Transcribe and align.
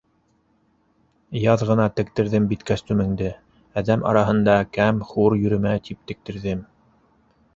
-Яҙ 1.41 1.63
ғына 1.71 1.85
тектерҙем 1.99 2.47
бит 2.53 2.63
кәстүмеңде, 2.69 3.29
әҙәм 3.83 4.05
араһында 4.13 4.57
кәм-хур 4.79 5.37
йөрөмә 5.43 5.75
тип 5.91 6.01
тектерҙем. 6.13 6.65